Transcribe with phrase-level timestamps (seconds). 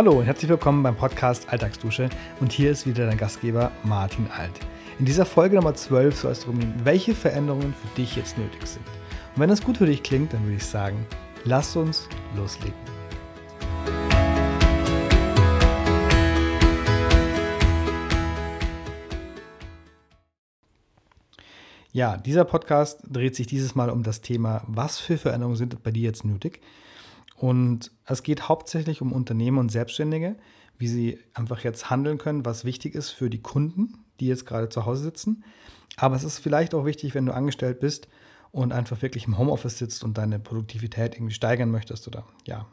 [0.00, 2.08] Hallo und herzlich willkommen beim Podcast Alltagsdusche
[2.40, 4.58] und hier ist wieder dein Gastgeber Martin Alt.
[4.98, 8.66] In dieser Folge Nummer 12 soll es darum gehen, welche Veränderungen für dich jetzt nötig
[8.66, 8.86] sind.
[9.34, 11.06] Und wenn das gut für dich klingt, dann würde ich sagen,
[11.44, 12.72] lass uns loslegen.
[21.92, 25.90] Ja, dieser Podcast dreht sich dieses Mal um das Thema, was für Veränderungen sind bei
[25.90, 26.62] dir jetzt nötig?
[27.40, 30.36] Und es geht hauptsächlich um Unternehmer und Selbstständige,
[30.76, 34.68] wie sie einfach jetzt handeln können, was wichtig ist für die Kunden, die jetzt gerade
[34.68, 35.42] zu Hause sitzen.
[35.96, 38.08] Aber es ist vielleicht auch wichtig, wenn du angestellt bist
[38.52, 42.66] und einfach wirklich im Homeoffice sitzt und deine Produktivität irgendwie steigern möchtest oder ja,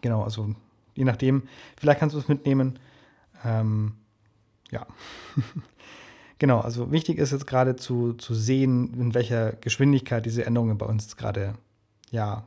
[0.00, 0.54] genau, also
[0.94, 1.42] je nachdem,
[1.78, 2.78] vielleicht kannst du es mitnehmen.
[3.44, 3.92] Ähm,
[4.70, 4.86] ja,
[6.38, 10.86] genau, also wichtig ist jetzt gerade zu, zu sehen, in welcher Geschwindigkeit diese Änderungen bei
[10.86, 11.56] uns gerade
[12.10, 12.46] ja,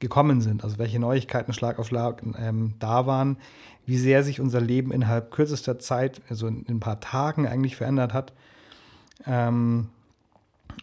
[0.00, 3.36] gekommen sind, also welche Neuigkeiten Schlag auf Schlag ähm, da waren,
[3.86, 7.76] wie sehr sich unser Leben innerhalb kürzester Zeit, also in, in ein paar Tagen eigentlich
[7.76, 8.32] verändert hat.
[9.26, 9.88] Ähm,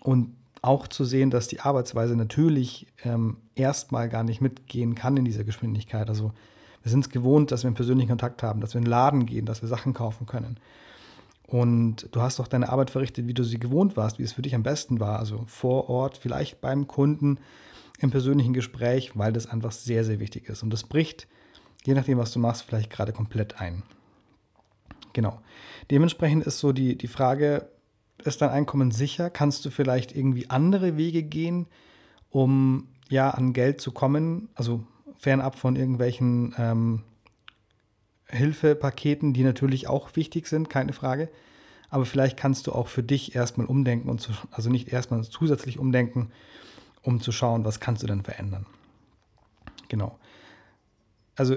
[0.01, 5.25] und auch zu sehen, dass die Arbeitsweise natürlich ähm, erstmal gar nicht mitgehen kann in
[5.25, 6.09] dieser Geschwindigkeit.
[6.09, 6.31] Also
[6.83, 9.25] wir sind es gewohnt, dass wir einen persönlichen Kontakt haben, dass wir in den Laden
[9.25, 10.57] gehen, dass wir Sachen kaufen können.
[11.47, 14.41] Und du hast auch deine Arbeit verrichtet, wie du sie gewohnt warst, wie es für
[14.41, 15.19] dich am besten war.
[15.19, 17.39] Also vor Ort, vielleicht beim Kunden,
[17.97, 20.63] im persönlichen Gespräch, weil das einfach sehr, sehr wichtig ist.
[20.63, 21.27] Und das bricht,
[21.83, 23.83] je nachdem, was du machst, vielleicht gerade komplett ein.
[25.13, 25.41] Genau.
[25.89, 27.69] Dementsprechend ist so die, die Frage,
[28.23, 29.29] ist dein Einkommen sicher?
[29.29, 31.67] Kannst du vielleicht irgendwie andere Wege gehen,
[32.29, 34.49] um ja an Geld zu kommen?
[34.53, 34.83] Also
[35.17, 37.03] fernab von irgendwelchen ähm,
[38.27, 41.29] Hilfepaketen, die natürlich auch wichtig sind, keine Frage.
[41.89, 45.79] Aber vielleicht kannst du auch für dich erstmal umdenken und zu, also nicht erstmal zusätzlich
[45.79, 46.31] umdenken
[47.07, 48.65] um zu schauen, was kannst du denn verändern.
[49.87, 50.19] Genau.
[51.37, 51.55] Also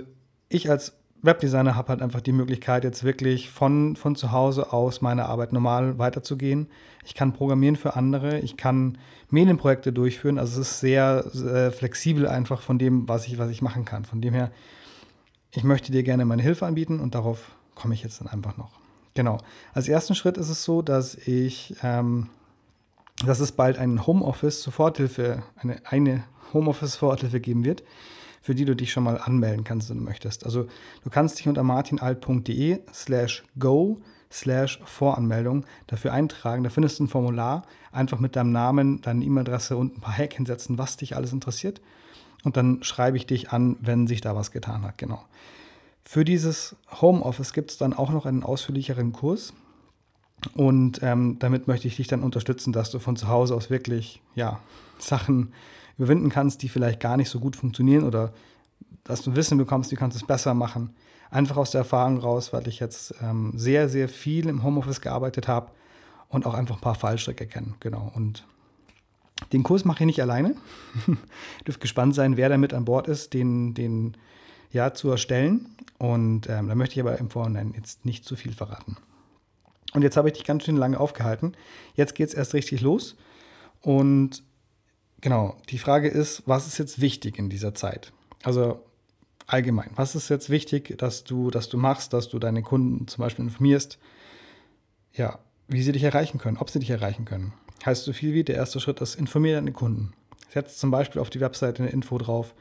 [0.48, 5.00] ich als Webdesigner habe halt einfach die Möglichkeit, jetzt wirklich von, von zu Hause aus
[5.00, 6.68] meine Arbeit normal weiterzugehen.
[7.04, 8.96] Ich kann programmieren für andere, ich kann
[9.30, 10.38] Medienprojekte durchführen.
[10.38, 14.04] Also es ist sehr, sehr flexibel einfach von dem, was ich, was ich machen kann.
[14.04, 14.52] Von dem her,
[15.50, 18.78] ich möchte dir gerne meine Hilfe anbieten und darauf komme ich jetzt dann einfach noch.
[19.14, 19.38] Genau.
[19.74, 22.28] Als ersten Schritt ist es so, dass ich ähm,
[23.26, 27.82] dass es bald ein Homeoffice-Soforthilfe, eine, eine Homeoffice-Soforthilfe geben wird,
[28.42, 30.44] für die du dich schon mal anmelden kannst, wenn du möchtest.
[30.44, 30.66] Also
[31.04, 34.00] du kannst dich unter martinalt.de slash go
[34.32, 36.62] slash Voranmeldung dafür eintragen.
[36.64, 40.46] Da findest du ein Formular, einfach mit deinem Namen, deine E-Mail-Adresse und ein paar Häkchen
[40.46, 41.80] setzen, was dich alles interessiert.
[42.44, 44.98] Und dann schreibe ich dich an, wenn sich da was getan hat.
[44.98, 45.22] Genau.
[46.04, 49.52] Für dieses Homeoffice gibt es dann auch noch einen ausführlicheren Kurs.
[50.54, 54.22] Und ähm, damit möchte ich dich dann unterstützen, dass du von zu Hause aus wirklich
[54.34, 54.60] ja,
[54.98, 55.52] Sachen
[55.98, 58.32] überwinden kannst, die vielleicht gar nicht so gut funktionieren oder
[59.04, 60.90] dass du Wissen bekommst, wie kannst du es besser machen.
[61.30, 65.46] Einfach aus der Erfahrung raus, weil ich jetzt ähm, sehr, sehr viel im Homeoffice gearbeitet
[65.46, 65.70] habe
[66.28, 67.74] und auch einfach ein paar Fallstricke kenne.
[67.80, 68.10] Genau.
[68.14, 68.44] Und
[69.52, 70.56] den Kurs mache ich nicht alleine.
[71.66, 74.16] Dürft gespannt sein, wer da mit an Bord ist, den, den
[74.72, 75.66] ja, zu erstellen.
[75.98, 78.96] Und ähm, da möchte ich aber im Vorhinein jetzt nicht zu viel verraten.
[79.92, 81.54] Und jetzt habe ich dich ganz schön lange aufgehalten.
[81.94, 83.16] Jetzt geht es erst richtig los.
[83.80, 84.42] Und
[85.20, 88.12] genau, die Frage ist, was ist jetzt wichtig in dieser Zeit?
[88.42, 88.84] Also
[89.46, 93.22] allgemein, was ist jetzt wichtig, dass du, dass du machst, dass du deine Kunden zum
[93.22, 93.98] Beispiel informierst?
[95.12, 97.52] Ja, wie sie dich erreichen können, ob sie dich erreichen können.
[97.84, 100.12] Heißt so viel wie, der erste Schritt ist, informiere deine Kunden.
[100.50, 102.54] Setz zum Beispiel auf die Webseite eine Info drauf,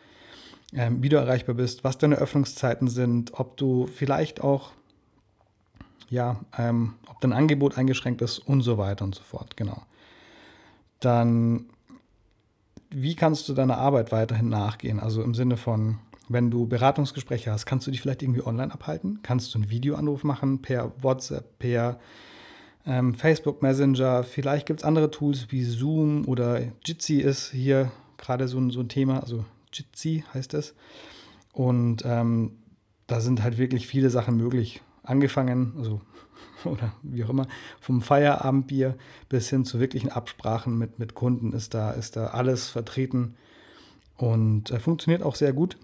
[0.73, 4.71] ähm, wie du erreichbar bist, was deine Öffnungszeiten sind, ob du vielleicht auch
[6.09, 9.83] ja, ähm, ob dein Angebot eingeschränkt ist und so weiter und so fort, genau.
[10.99, 11.65] Dann,
[12.89, 14.99] wie kannst du deiner Arbeit weiterhin nachgehen?
[14.99, 19.19] Also im Sinne von, wenn du Beratungsgespräche hast, kannst du dich vielleicht irgendwie online abhalten?
[19.23, 21.99] Kannst du einen Videoanruf machen per WhatsApp, per
[22.85, 24.23] ähm, Facebook Messenger?
[24.23, 28.79] Vielleicht gibt es andere Tools wie Zoom oder Jitsi ist hier gerade so, ein, so
[28.79, 30.75] ein Thema, also Jitsi heißt es.
[31.53, 32.57] Und ähm,
[33.07, 36.01] da sind halt wirklich viele Sachen möglich angefangen, also
[36.65, 37.47] oder wie auch immer,
[37.79, 38.95] vom Feierabendbier
[39.27, 43.35] bis hin zu wirklichen Absprachen mit, mit Kunden ist da, ist da alles vertreten
[44.17, 45.77] und äh, funktioniert auch sehr gut.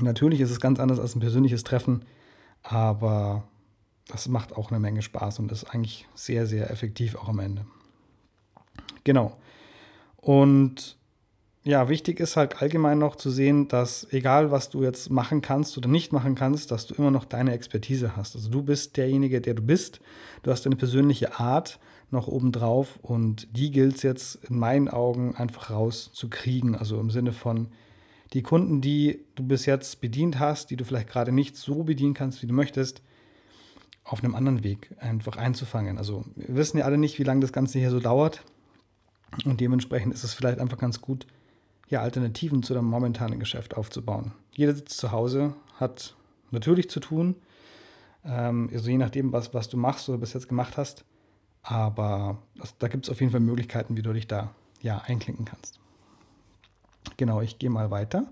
[0.00, 2.04] Natürlich ist es ganz anders als ein persönliches Treffen,
[2.62, 3.44] aber
[4.08, 7.66] das macht auch eine Menge Spaß und ist eigentlich sehr, sehr effektiv auch am Ende.
[9.04, 9.36] Genau.
[10.16, 10.96] Und
[11.64, 15.78] ja, wichtig ist halt allgemein noch zu sehen, dass egal was du jetzt machen kannst
[15.78, 18.34] oder nicht machen kannst, dass du immer noch deine Expertise hast.
[18.34, 20.00] Also du bist derjenige, der du bist.
[20.42, 21.78] Du hast eine persönliche Art
[22.10, 26.74] noch obendrauf und die gilt es jetzt in meinen Augen einfach rauszukriegen.
[26.74, 27.68] Also im Sinne von,
[28.32, 32.14] die Kunden, die du bis jetzt bedient hast, die du vielleicht gerade nicht so bedienen
[32.14, 33.02] kannst, wie du möchtest,
[34.04, 35.96] auf einem anderen Weg einfach einzufangen.
[35.96, 38.42] Also wir wissen ja alle nicht, wie lange das Ganze hier so dauert.
[39.44, 41.26] Und dementsprechend ist es vielleicht einfach ganz gut,
[41.92, 44.32] ja, Alternativen zu deinem momentanen Geschäft aufzubauen.
[44.52, 46.16] Jeder sitzt zu Hause, hat
[46.50, 47.36] natürlich zu tun,
[48.24, 51.04] ähm, also je nachdem, was, was du machst oder bis jetzt gemacht hast.
[51.62, 55.44] Aber das, da gibt es auf jeden Fall Möglichkeiten, wie du dich da ja, einklinken
[55.44, 55.78] kannst.
[57.18, 58.24] Genau, ich gehe mal weiter.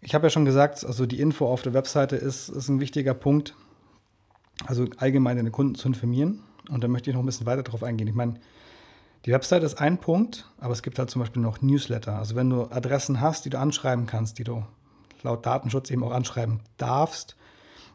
[0.00, 3.14] Ich habe ja schon gesagt, also die Info auf der Webseite ist, ist ein wichtiger
[3.14, 3.56] Punkt.
[4.64, 6.40] Also allgemein deine Kunden zu informieren.
[6.70, 8.06] Und da möchte ich noch ein bisschen weiter darauf eingehen.
[8.06, 8.34] Ich meine,
[9.24, 12.18] die Webseite ist ein Punkt, aber es gibt halt zum Beispiel noch Newsletter.
[12.18, 14.64] Also wenn du Adressen hast, die du anschreiben kannst, die du
[15.22, 17.36] laut Datenschutz eben auch anschreiben darfst,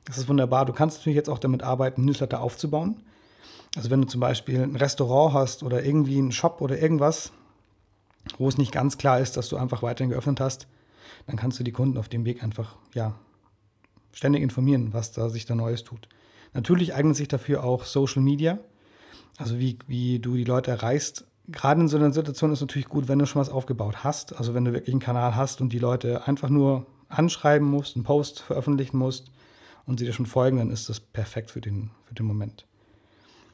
[0.05, 0.65] das ist wunderbar.
[0.65, 3.03] Du kannst natürlich jetzt auch damit arbeiten, Newsletter aufzubauen.
[3.75, 7.31] Also wenn du zum Beispiel ein Restaurant hast oder irgendwie einen Shop oder irgendwas,
[8.39, 10.67] wo es nicht ganz klar ist, dass du einfach weiterhin geöffnet hast,
[11.27, 13.13] dann kannst du die Kunden auf dem Weg einfach ja,
[14.11, 16.09] ständig informieren, was da sich da Neues tut.
[16.53, 18.57] Natürlich eignet sich dafür auch Social Media,
[19.39, 21.25] also wie, wie du die Leute erreichst.
[21.47, 24.53] Gerade in so einer Situation ist natürlich gut, wenn du schon was aufgebaut hast, also
[24.53, 28.41] wenn du wirklich einen Kanal hast und die Leute einfach nur anschreiben musst, einen Post
[28.41, 29.31] veröffentlichen musst
[29.88, 32.65] und sie dir schon folgen, dann ist das perfekt für den, für den Moment.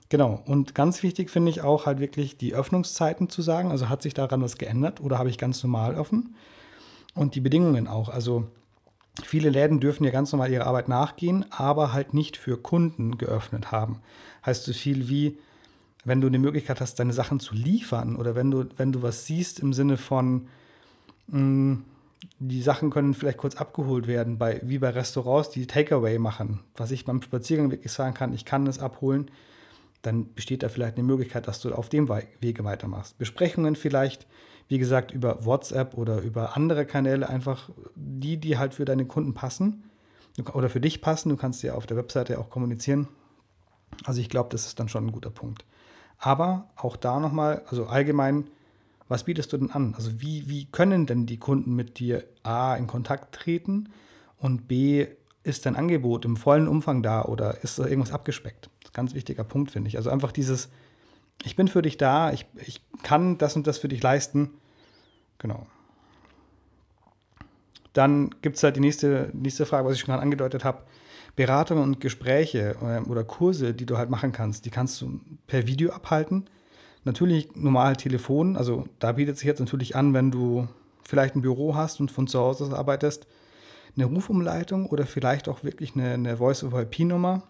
[0.09, 3.71] Genau, und ganz wichtig finde ich auch halt wirklich die Öffnungszeiten zu sagen.
[3.71, 6.35] Also hat sich daran was geändert oder habe ich ganz normal offen?
[7.13, 8.09] Und die Bedingungen auch.
[8.09, 8.47] Also
[9.23, 13.71] viele Läden dürfen ja ganz normal ihrer Arbeit nachgehen, aber halt nicht für Kunden geöffnet
[13.71, 14.01] haben.
[14.45, 15.37] Heißt so viel wie,
[16.05, 19.25] wenn du die Möglichkeit hast, deine Sachen zu liefern oder wenn du, wenn du was
[19.25, 20.47] siehst im Sinne von,
[21.27, 21.85] mh, mm,
[22.39, 26.61] die Sachen können vielleicht kurz abgeholt werden, bei, wie bei Restaurants, die Takeaway machen.
[26.75, 29.29] Was ich beim Spaziergang wirklich sagen kann, ich kann es abholen
[30.05, 33.17] dann besteht da vielleicht eine Möglichkeit, dass du auf dem Wege weitermachst.
[33.17, 34.27] Besprechungen vielleicht,
[34.67, 39.33] wie gesagt, über WhatsApp oder über andere Kanäle, einfach die, die halt für deine Kunden
[39.33, 39.89] passen
[40.53, 41.29] oder für dich passen.
[41.29, 43.07] Du kannst ja auf der Webseite auch kommunizieren.
[44.03, 45.65] Also ich glaube, das ist dann schon ein guter Punkt.
[46.25, 48.47] Aber auch da nochmal, also allgemein,
[49.07, 49.93] was bietest du denn an?
[49.93, 53.89] Also wie, wie können denn die Kunden mit dir A in Kontakt treten
[54.39, 55.05] und B
[55.43, 58.71] ist dein Angebot im vollen Umfang da oder ist da irgendwas abgespeckt?
[58.91, 59.97] ganz wichtiger Punkt, finde ich.
[59.97, 60.69] Also einfach dieses,
[61.43, 64.49] ich bin für dich da, ich, ich kann das und das für dich leisten.
[65.37, 65.67] Genau.
[67.93, 70.81] Dann gibt es halt die nächste, nächste Frage, was ich schon gerade angedeutet habe.
[71.35, 75.67] Beratungen und Gespräche äh, oder Kurse, die du halt machen kannst, die kannst du per
[75.67, 76.45] Video abhalten.
[77.03, 80.67] Natürlich normal Telefon, also da bietet sich jetzt natürlich an, wenn du
[81.03, 83.27] vielleicht ein Büro hast und von zu Hause arbeitest,
[83.95, 87.43] eine Rufumleitung oder vielleicht auch wirklich eine, eine Voice-over-IP-Nummer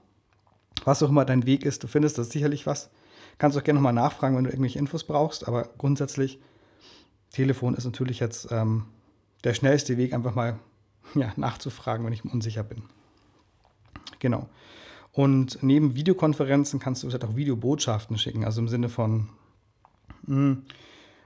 [0.84, 2.90] was auch immer dein Weg ist, du findest das sicherlich was.
[3.38, 6.40] Kannst auch gerne nochmal nachfragen, wenn du irgendwelche Infos brauchst, aber grundsätzlich,
[7.32, 8.86] Telefon ist natürlich jetzt ähm,
[9.44, 10.58] der schnellste Weg, einfach mal
[11.16, 12.84] ja, nachzufragen, wenn ich mir unsicher bin.
[14.20, 14.48] Genau.
[15.12, 19.30] Und neben Videokonferenzen kannst du auch Videobotschaften schicken, also im Sinne von,
[20.28, 20.64] mh, hm,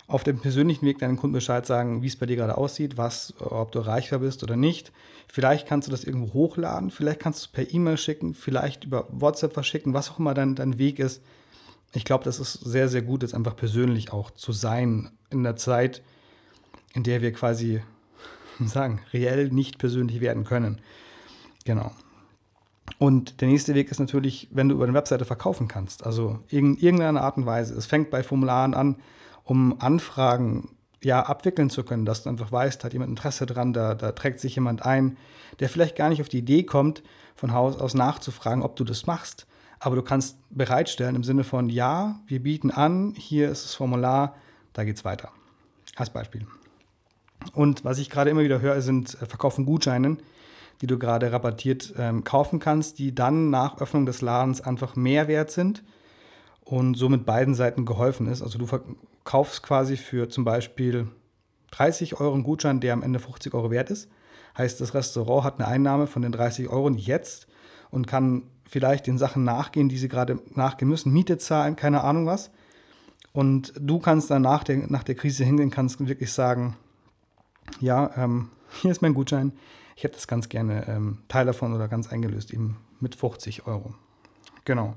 [0.09, 3.33] auf dem persönlichen Weg deinen Kunden Bescheid sagen, wie es bei dir gerade aussieht, was,
[3.39, 4.91] ob du erreichbar bist oder nicht.
[5.27, 9.07] Vielleicht kannst du das irgendwo hochladen, vielleicht kannst du es per E-Mail schicken, vielleicht über
[9.11, 11.21] WhatsApp verschicken, was auch immer dein, dein Weg ist.
[11.93, 15.55] Ich glaube, das ist sehr, sehr gut, jetzt einfach persönlich auch zu sein in der
[15.55, 16.01] Zeit,
[16.93, 17.81] in der wir quasi
[18.65, 20.81] sagen, reell nicht persönlich werden können.
[21.65, 21.91] Genau.
[22.97, 26.05] Und der nächste Weg ist natürlich, wenn du über eine Webseite verkaufen kannst.
[26.05, 27.75] Also in irgendeiner Art und Weise.
[27.75, 28.97] Es fängt bei Formularen an,
[29.43, 30.69] um Anfragen
[31.03, 34.39] ja abwickeln zu können, dass du einfach weißt, hat jemand Interesse dran, da, da trägt
[34.39, 35.17] sich jemand ein,
[35.59, 37.03] der vielleicht gar nicht auf die Idee kommt,
[37.35, 39.47] von Haus aus nachzufragen, ob du das machst.
[39.79, 44.35] Aber du kannst bereitstellen im Sinne von, ja, wir bieten an, hier ist das Formular,
[44.73, 45.31] da geht es weiter.
[45.95, 46.45] Als Beispiel.
[47.53, 50.21] Und was ich gerade immer wieder höre, sind äh, Verkaufen Gutscheinen,
[50.81, 55.27] die du gerade rabattiert ähm, kaufen kannst, die dann nach Öffnung des Ladens einfach mehr
[55.27, 55.83] wert sind
[56.61, 58.41] und somit beiden Seiten geholfen ist.
[58.41, 58.67] Also du
[59.23, 61.07] kaufst quasi für zum Beispiel
[61.71, 64.09] 30 Euro einen Gutschein, der am Ende 50 Euro wert ist.
[64.57, 67.47] Heißt, das Restaurant hat eine Einnahme von den 30 Euro jetzt
[67.91, 72.25] und kann vielleicht den Sachen nachgehen, die sie gerade nachgehen müssen, Miete zahlen, keine Ahnung
[72.25, 72.51] was.
[73.31, 76.75] Und du kannst dann nach der, nach der Krise hingehen, kannst wirklich sagen,
[77.79, 78.49] ja, ähm,
[78.81, 79.53] hier ist mein Gutschein,
[79.99, 83.93] ich hätte das ganz gerne ähm, Teil davon oder ganz eingelöst, eben mit 50 Euro.
[84.63, 84.95] Genau.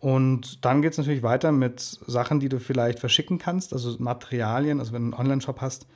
[0.00, 4.80] Und dann geht es natürlich weiter mit Sachen, die du vielleicht verschicken kannst, also Materialien,
[4.80, 5.86] also wenn du einen Online-Shop hast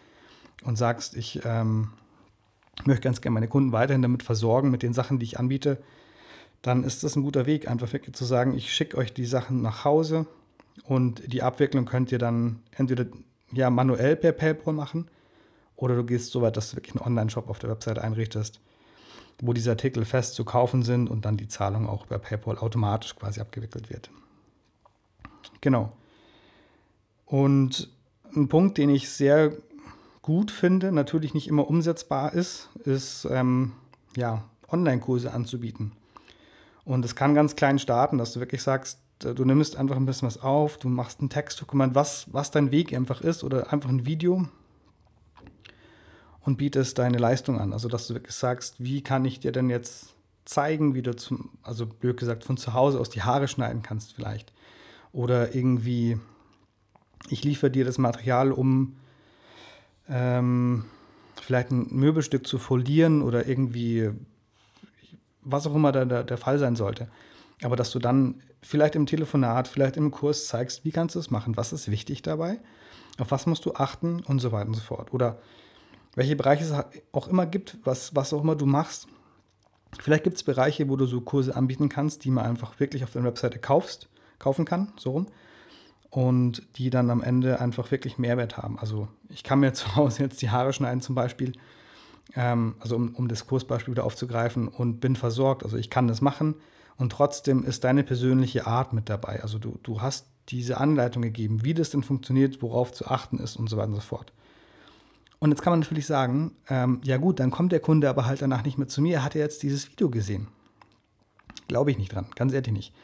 [0.64, 1.90] und sagst, ich ähm,
[2.86, 5.82] möchte ganz gerne meine Kunden weiterhin damit versorgen, mit den Sachen, die ich anbiete,
[6.62, 9.60] dann ist das ein guter Weg, einfach wirklich zu sagen, ich schicke euch die Sachen
[9.60, 10.24] nach Hause
[10.84, 13.04] und die Abwicklung könnt ihr dann entweder
[13.52, 15.06] ja manuell per PayPal machen
[15.82, 18.60] Oder du gehst so weit, dass du wirklich einen Online-Shop auf der Website einrichtest,
[19.40, 23.16] wo diese Artikel fest zu kaufen sind und dann die Zahlung auch über PayPal automatisch
[23.16, 24.08] quasi abgewickelt wird.
[25.60, 25.92] Genau.
[27.26, 27.90] Und
[28.36, 29.54] ein Punkt, den ich sehr
[30.22, 33.72] gut finde, natürlich nicht immer umsetzbar ist, ist ähm,
[34.16, 35.90] ja, Online-Kurse anzubieten.
[36.84, 40.06] Und es kann ganz klein starten, dass du wirklich sagst, äh, du nimmst einfach ein
[40.06, 43.90] bisschen was auf, du machst ein Textdokument, was, was dein Weg einfach ist oder einfach
[43.90, 44.46] ein Video
[46.44, 47.72] und bietest deine Leistung an.
[47.72, 51.50] Also, dass du wirklich sagst, wie kann ich dir denn jetzt zeigen, wie du zum,
[51.62, 54.52] also blöd gesagt, von zu Hause aus die Haare schneiden kannst vielleicht.
[55.12, 56.18] Oder irgendwie,
[57.28, 58.96] ich liefere dir das Material, um
[60.08, 60.84] ähm,
[61.40, 64.10] vielleicht ein Möbelstück zu folieren oder irgendwie,
[65.42, 67.08] was auch immer da der, der Fall sein sollte.
[67.62, 71.30] Aber dass du dann vielleicht im Telefonat, vielleicht im Kurs zeigst, wie kannst du es
[71.30, 72.58] machen, was ist wichtig dabei,
[73.18, 75.12] auf was musst du achten und so weiter und so fort.
[75.12, 75.38] Oder
[76.14, 76.72] welche Bereiche es
[77.12, 79.08] auch immer gibt, was, was auch immer du machst.
[79.98, 83.12] Vielleicht gibt es Bereiche, wo du so Kurse anbieten kannst, die man einfach wirklich auf
[83.12, 85.26] deiner Webseite kaufst, kaufen kann, so rum.
[86.10, 88.78] Und die dann am Ende einfach wirklich Mehrwert haben.
[88.78, 91.52] Also ich kann mir zu Hause jetzt die Haare schneiden zum Beispiel,
[92.34, 95.64] ähm, also um, um das Kursbeispiel wieder aufzugreifen und bin versorgt.
[95.64, 96.56] Also ich kann das machen
[96.96, 99.42] und trotzdem ist deine persönliche Art mit dabei.
[99.42, 103.56] Also du, du hast diese Anleitung gegeben, wie das denn funktioniert, worauf zu achten ist
[103.56, 104.32] und so weiter und so fort.
[105.42, 108.40] Und jetzt kann man natürlich sagen, ähm, ja gut, dann kommt der Kunde aber halt
[108.42, 110.46] danach nicht mehr zu mir, er hat ja jetzt dieses Video gesehen.
[111.66, 112.94] Glaube ich nicht dran, ganz ehrlich nicht.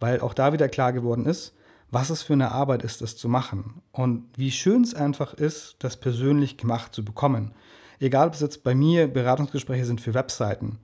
[0.00, 1.52] Weil auch da wieder klar geworden ist,
[1.90, 3.82] was es für eine Arbeit ist, das zu machen.
[3.92, 7.52] Und wie schön es einfach ist, das persönlich gemacht zu bekommen.
[8.00, 10.78] Egal, ob es jetzt bei mir Beratungsgespräche sind für Webseiten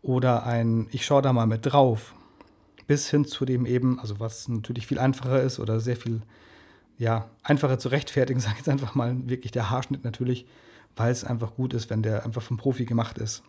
[0.00, 2.14] oder ein, ich schaue da mal mit drauf,
[2.86, 6.22] bis hin zu dem eben, also was natürlich viel einfacher ist oder sehr viel
[6.98, 10.46] ja, einfacher zu rechtfertigen, sage ich jetzt einfach mal, wirklich der Haarschnitt natürlich,
[10.96, 13.42] weil es einfach gut ist, wenn der einfach vom Profi gemacht ist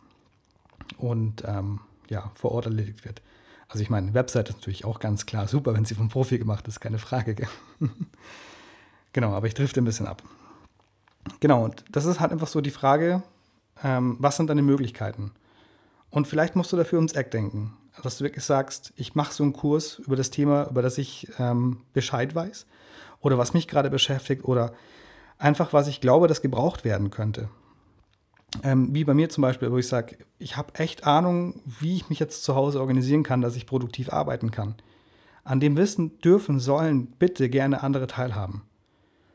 [0.97, 3.21] und ähm, ja, vor Ort erledigt wird.
[3.67, 6.67] Also ich meine, Website ist natürlich auch ganz klar super, wenn sie vom Profi gemacht
[6.67, 7.35] ist, keine Frage.
[9.13, 10.21] genau, aber ich drifte ein bisschen ab.
[11.39, 13.23] Genau, und das ist halt einfach so die Frage,
[13.83, 15.31] ähm, was sind deine Möglichkeiten?
[16.09, 17.73] Und vielleicht musst du dafür ums Eck denken,
[18.03, 21.27] dass du wirklich sagst, ich mache so einen Kurs über das Thema, über das ich
[21.39, 22.67] ähm, Bescheid weiß
[23.23, 24.73] oder was mich gerade beschäftigt oder
[25.39, 27.49] einfach, was ich glaube, das gebraucht werden könnte.
[28.61, 32.09] Ähm, wie bei mir zum Beispiel, wo ich sage, ich habe echt Ahnung, wie ich
[32.09, 34.75] mich jetzt zu Hause organisieren kann, dass ich produktiv arbeiten kann.
[35.43, 38.61] An dem Wissen dürfen, sollen bitte gerne andere teilhaben.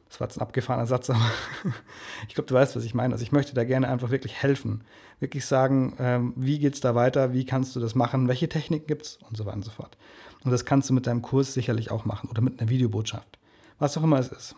[0.09, 1.21] Das war jetzt ein abgefahrener Satz, aber
[2.29, 3.13] ich glaube, du weißt, was ich meine.
[3.13, 4.85] Also ich möchte da gerne einfach wirklich helfen.
[5.19, 8.87] Wirklich sagen, ähm, wie geht es da weiter, wie kannst du das machen, welche Techniken
[8.87, 9.99] gibt es und so weiter und so fort.
[10.45, 13.39] Und das kannst du mit deinem Kurs sicherlich auch machen oder mit einer Videobotschaft
[13.79, 14.57] was auch immer es ist.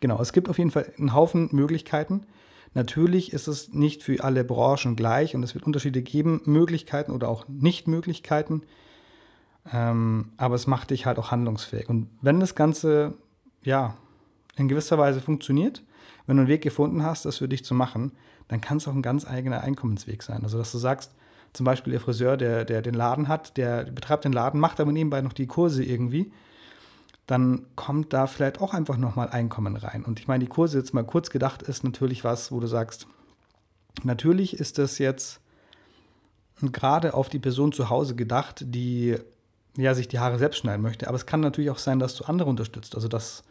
[0.00, 2.26] Genau, es gibt auf jeden Fall einen Haufen Möglichkeiten.
[2.74, 7.28] Natürlich ist es nicht für alle Branchen gleich und es wird Unterschiede geben, Möglichkeiten oder
[7.28, 8.62] auch Nicht-Möglichkeiten.
[9.72, 11.88] Ähm, aber es macht dich halt auch handlungsfähig.
[11.88, 13.14] Und wenn das Ganze
[13.62, 13.96] ja
[14.56, 15.82] in gewisser Weise funktioniert,
[16.26, 18.12] wenn du einen Weg gefunden hast, das für dich zu machen,
[18.48, 20.42] dann kann es auch ein ganz eigener Einkommensweg sein.
[20.42, 21.12] Also dass du sagst,
[21.52, 24.90] zum Beispiel der Friseur, der, der den Laden hat, der betreibt den Laden, macht aber
[24.90, 26.32] nebenbei noch die Kurse irgendwie
[27.26, 30.04] dann kommt da vielleicht auch einfach nochmal Einkommen rein.
[30.04, 33.06] Und ich meine, die Kurse jetzt mal kurz gedacht ist natürlich was, wo du sagst,
[34.02, 35.40] natürlich ist das jetzt
[36.60, 39.16] gerade auf die Person zu Hause gedacht, die
[39.76, 41.08] ja sich die Haare selbst schneiden möchte.
[41.08, 42.94] Aber es kann natürlich auch sein, dass du andere unterstützt.
[42.94, 43.44] Also dass,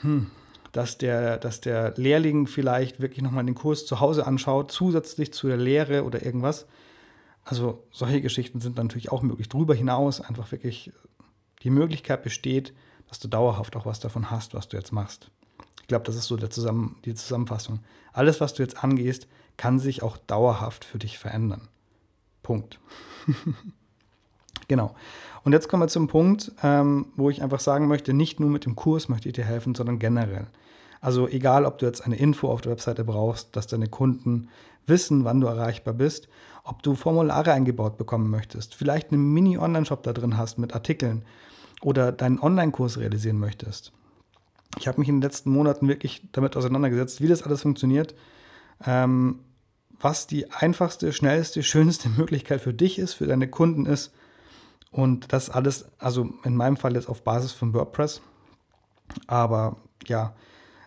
[0.00, 0.30] hm,
[0.72, 5.48] dass, der, dass der Lehrling vielleicht wirklich nochmal den Kurs zu Hause anschaut, zusätzlich zu
[5.48, 6.66] der Lehre oder irgendwas.
[7.44, 9.48] Also solche Geschichten sind natürlich auch möglich.
[9.48, 10.92] Darüber hinaus einfach wirklich
[11.64, 12.72] die Möglichkeit besteht,
[13.08, 15.30] dass du dauerhaft auch was davon hast, was du jetzt machst.
[15.80, 17.80] Ich glaube, das ist so Zusammen die Zusammenfassung.
[18.12, 21.68] Alles, was du jetzt angehst, kann sich auch dauerhaft für dich verändern.
[22.42, 22.80] Punkt.
[24.68, 24.94] genau.
[25.44, 28.64] Und jetzt kommen wir zum Punkt, ähm, wo ich einfach sagen möchte, nicht nur mit
[28.64, 30.46] dem Kurs möchte ich dir helfen, sondern generell.
[31.00, 34.48] Also egal, ob du jetzt eine Info auf der Webseite brauchst, dass deine Kunden
[34.86, 36.28] wissen, wann du erreichbar bist,
[36.64, 41.24] ob du Formulare eingebaut bekommen möchtest, vielleicht einen Mini-Online-Shop da drin hast mit Artikeln,
[41.84, 43.92] oder deinen Online-Kurs realisieren möchtest.
[44.78, 48.14] Ich habe mich in den letzten Monaten wirklich damit auseinandergesetzt, wie das alles funktioniert,
[48.84, 49.40] ähm,
[50.00, 54.12] was die einfachste, schnellste, schönste Möglichkeit für dich ist, für deine Kunden ist.
[54.90, 58.20] Und das alles, also in meinem Fall jetzt auf Basis von WordPress.
[59.26, 59.76] Aber
[60.06, 60.34] ja,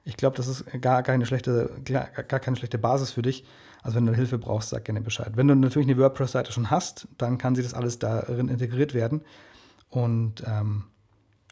[0.03, 3.45] ich glaube, das ist gar keine schlechte, gar keine schlechte Basis für dich.
[3.83, 5.33] Also wenn du Hilfe brauchst, sag gerne Bescheid.
[5.35, 9.21] Wenn du natürlich eine WordPress-Seite schon hast, dann kann sie das alles darin integriert werden.
[9.89, 10.83] Und ähm,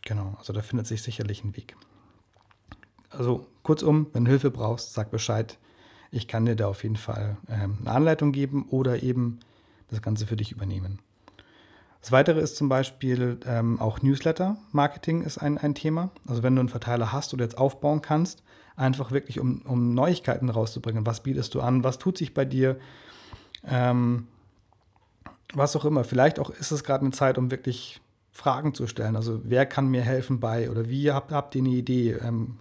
[0.04, 1.76] genau, also da findet sich sicherlich ein Weg.
[3.10, 5.58] Also kurzum, wenn du Hilfe brauchst, sag Bescheid.
[6.12, 9.40] Ich kann dir da auf jeden Fall ähm, eine Anleitung geben oder eben
[9.90, 11.00] das Ganze für dich übernehmen.
[12.02, 16.12] Das Weitere ist zum Beispiel ähm, auch Newsletter-Marketing ist ein, ein Thema.
[16.28, 18.44] Also wenn du einen Verteiler hast oder jetzt aufbauen kannst,
[18.76, 21.06] einfach wirklich um, um Neuigkeiten rauszubringen.
[21.06, 21.84] Was bietest du an?
[21.84, 22.78] Was tut sich bei dir?
[23.66, 24.28] Ähm,
[25.54, 26.04] was auch immer.
[26.04, 28.02] Vielleicht auch ist es gerade eine Zeit, um wirklich
[28.36, 29.16] Fragen zu stellen.
[29.16, 32.18] Also wer kann mir helfen bei oder wie habt, habt ihr eine Idee?
[32.22, 32.58] Ähm,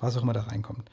[0.00, 0.88] was auch immer da reinkommt.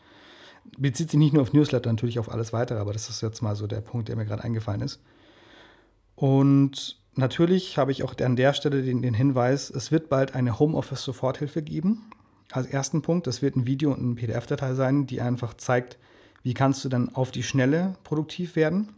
[0.79, 3.55] Bezieht sich nicht nur auf Newsletter, natürlich auf alles weitere, aber das ist jetzt mal
[3.55, 4.99] so der Punkt, der mir gerade eingefallen ist.
[6.15, 10.57] Und natürlich habe ich auch an der Stelle den, den Hinweis, es wird bald eine
[10.57, 12.09] Homeoffice-Soforthilfe geben.
[12.51, 15.99] Als ersten Punkt, das wird ein Video und eine PDF-Datei sein, die einfach zeigt,
[16.41, 18.89] wie kannst du dann auf die Schnelle produktiv werden.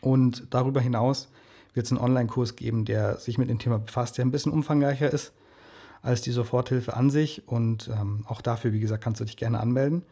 [0.00, 1.28] Und darüber hinaus
[1.74, 5.12] wird es einen Online-Kurs geben, der sich mit dem Thema befasst, der ein bisschen umfangreicher
[5.12, 5.32] ist
[6.02, 7.46] als die Soforthilfe an sich.
[7.48, 10.02] Und ähm, auch dafür, wie gesagt, kannst du dich gerne anmelden.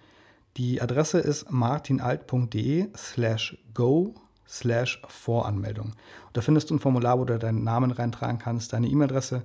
[0.56, 4.14] Die Adresse ist martinalt.de slash go
[4.48, 5.92] slash Voranmeldung.
[6.32, 9.42] da findest du ein Formular, wo du deinen Namen reintragen kannst, deine E-Mail-Adresse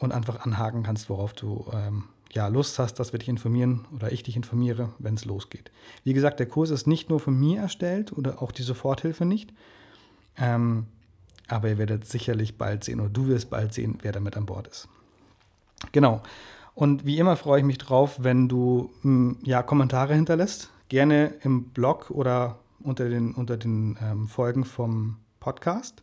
[0.00, 4.12] und einfach anhaken kannst, worauf du ähm, ja, Lust hast, dass wir dich informieren oder
[4.12, 5.70] ich dich informiere, wenn es losgeht.
[6.04, 9.52] Wie gesagt, der Kurs ist nicht nur von mir erstellt oder auch die Soforthilfe nicht.
[10.36, 10.86] Ähm,
[11.48, 14.68] aber ihr werdet sicherlich bald sehen oder du wirst bald sehen, wer damit an Bord
[14.68, 14.88] ist.
[15.92, 16.22] Genau.
[16.74, 20.70] Und wie immer freue ich mich drauf, wenn du hm, ja, Kommentare hinterlässt.
[20.88, 26.02] Gerne im Blog oder unter den, unter den ähm, Folgen vom Podcast.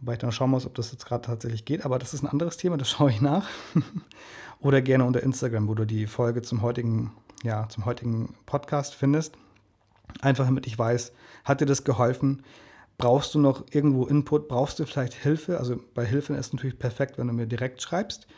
[0.00, 1.84] Wobei ich dann schauen muss, ob das jetzt gerade tatsächlich geht.
[1.84, 3.48] Aber das ist ein anderes Thema, das schaue ich nach.
[4.60, 9.34] oder gerne unter Instagram, wo du die Folge zum heutigen, ja, zum heutigen Podcast findest.
[10.20, 11.12] Einfach damit ich weiß,
[11.44, 12.42] hat dir das geholfen?
[12.96, 14.46] Brauchst du noch irgendwo Input?
[14.48, 15.58] Brauchst du vielleicht Hilfe?
[15.58, 18.28] Also bei Hilfe ist es natürlich perfekt, wenn du mir direkt schreibst.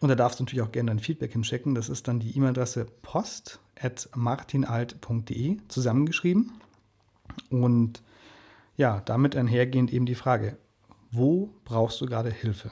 [0.00, 1.74] Und da darfst du natürlich auch gerne dein Feedback hinschicken.
[1.74, 6.52] Das ist dann die E-Mail-Adresse post.martinalt.de zusammengeschrieben.
[7.48, 8.02] Und
[8.76, 10.58] ja, damit einhergehend eben die Frage,
[11.10, 12.70] wo brauchst du gerade Hilfe?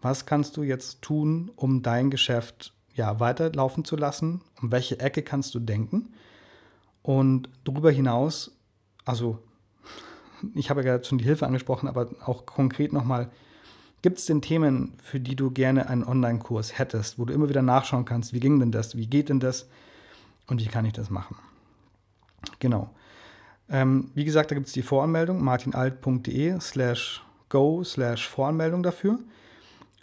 [0.00, 4.40] Was kannst du jetzt tun, um dein Geschäft ja, weiterlaufen zu lassen?
[4.62, 6.14] Um welche Ecke kannst du denken?
[7.02, 8.56] Und darüber hinaus,
[9.04, 9.38] also
[10.54, 13.30] ich habe ja gerade schon die Hilfe angesprochen, aber auch konkret nochmal,
[14.02, 17.60] Gibt es denn Themen, für die du gerne einen Online-Kurs hättest, wo du immer wieder
[17.60, 19.68] nachschauen kannst, wie ging denn das, wie geht denn das
[20.46, 21.36] und wie kann ich das machen?
[22.58, 22.88] Genau.
[23.68, 29.18] Ähm, wie gesagt, da gibt es die Voranmeldung, martinalt.de slash go slash Voranmeldung dafür.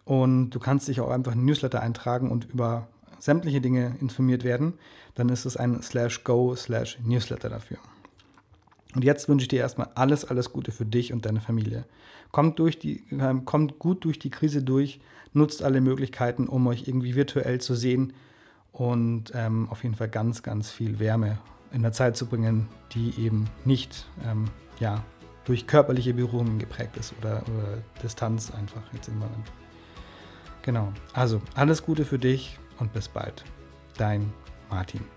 [0.05, 2.87] Und du kannst dich auch einfach in Newsletter eintragen und über
[3.19, 4.73] sämtliche Dinge informiert werden.
[5.15, 7.79] Dann ist es ein slash go slash Newsletter dafür.
[8.97, 11.85] Und jetzt wünsche ich dir erstmal alles, alles Gute für dich und deine Familie.
[12.31, 14.99] Kommt, durch die, äh, kommt gut durch die Krise durch,
[15.33, 18.13] nutzt alle Möglichkeiten, um euch irgendwie virtuell zu sehen
[18.71, 21.37] und ähm, auf jeden Fall ganz, ganz viel Wärme
[21.71, 24.45] in der Zeit zu bringen, die eben nicht ähm,
[24.79, 25.03] ja,
[25.45, 29.51] durch körperliche Berührungen geprägt ist oder, oder Distanz einfach jetzt im Moment.
[30.63, 30.91] Genau.
[31.13, 33.43] Also alles Gute für dich und bis bald.
[33.95, 34.33] Dein
[34.71, 35.16] Martin.